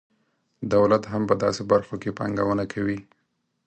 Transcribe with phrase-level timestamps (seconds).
[0.73, 2.99] دولت هم په داسې برخو کې پانګونه کوي.